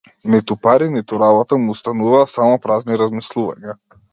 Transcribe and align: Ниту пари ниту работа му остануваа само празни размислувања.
Ниту 0.35 0.55
пари 0.63 0.87
ниту 0.93 1.19
работа 1.25 1.59
му 1.65 1.75
остануваа 1.77 2.25
само 2.35 2.57
празни 2.67 2.99
размислувања. 3.03 3.79